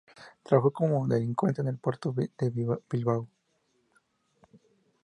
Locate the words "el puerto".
1.67-2.11